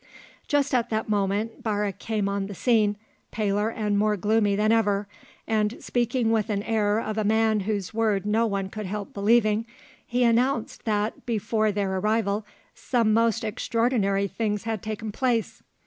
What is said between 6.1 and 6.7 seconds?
with the